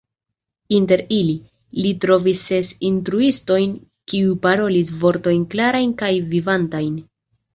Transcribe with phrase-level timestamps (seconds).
[0.75, 1.33] Inter ili,
[1.85, 3.75] li trovis ses instruistojn,
[4.13, 6.97] kiuj parolis "vortojn klarajn kaj vivantajn.